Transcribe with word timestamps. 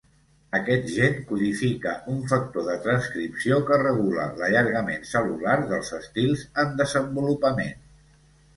Aquest 0.59 0.85
gen 0.93 1.19
codifica 1.31 1.93
un 2.13 2.23
factor 2.31 2.65
de 2.69 2.77
transcripció 2.87 3.59
que 3.69 3.79
regula 3.83 4.25
l'allargament 4.41 5.07
cel·lular 5.13 5.61
dels 5.75 5.95
estils 6.01 6.45
en 6.65 6.77
desenvolupament. 6.85 7.89